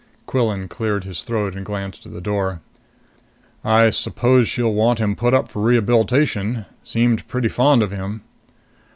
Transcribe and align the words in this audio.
Quillan 0.25 0.67
cleared 0.67 1.03
his 1.03 1.21
throat 1.21 1.55
and 1.55 1.63
glanced 1.63 2.07
at 2.07 2.11
the 2.11 2.19
door. 2.21 2.59
"I 3.63 3.91
suppose 3.91 4.47
she'll 4.47 4.73
want 4.73 4.97
him 4.97 5.15
put 5.15 5.35
up 5.35 5.47
for 5.47 5.61
rehabilitation 5.61 6.65
seemed 6.83 7.27
pretty 7.27 7.49
fond 7.49 7.83
of 7.83 7.91
him." 7.91 8.21